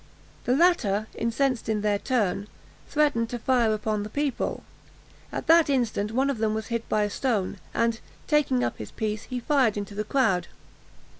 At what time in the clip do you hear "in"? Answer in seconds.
1.69-1.81